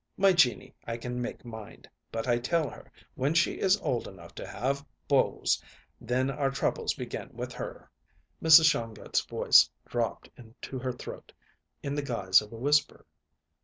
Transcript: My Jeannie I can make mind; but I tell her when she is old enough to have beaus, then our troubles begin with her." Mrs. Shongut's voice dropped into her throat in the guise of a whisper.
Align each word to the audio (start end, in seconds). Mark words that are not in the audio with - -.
My 0.17 0.33
Jeannie 0.33 0.73
I 0.83 0.97
can 0.97 1.21
make 1.21 1.45
mind; 1.45 1.87
but 2.11 2.27
I 2.27 2.39
tell 2.39 2.67
her 2.71 2.91
when 3.13 3.35
she 3.35 3.59
is 3.59 3.79
old 3.81 4.07
enough 4.07 4.33
to 4.33 4.47
have 4.47 4.83
beaus, 5.07 5.61
then 5.99 6.31
our 6.31 6.49
troubles 6.49 6.95
begin 6.95 7.29
with 7.33 7.53
her." 7.53 7.87
Mrs. 8.41 8.65
Shongut's 8.67 9.21
voice 9.21 9.69
dropped 9.87 10.31
into 10.35 10.79
her 10.79 10.91
throat 10.91 11.31
in 11.83 11.93
the 11.93 12.01
guise 12.01 12.41
of 12.41 12.51
a 12.51 12.57
whisper. 12.57 13.05